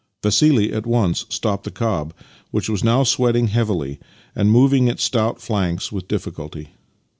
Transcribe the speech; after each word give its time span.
Vassili 0.23 0.73
at 0.73 0.87
once 0.87 1.27
stopped 1.29 1.63
the 1.63 1.69
cob, 1.69 2.11
which 2.49 2.67
was 2.67 2.83
now 2.83 3.03
sweating 3.03 3.49
heavily 3.49 3.99
and 4.35 4.49
moving 4.49 4.87
its 4.87 5.03
stout 5.03 5.39
flanks 5.39 5.91
with 5.91 6.07
dif^culty. 6.07 6.69